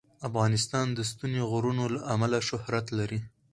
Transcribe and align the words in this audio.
افغانستان 0.27 0.87
د 0.93 0.99
ستوني 1.09 1.41
غرونه 1.51 1.83
له 1.93 1.99
امله 2.13 2.39
شهرت 2.49 2.85
لري. 2.99 3.19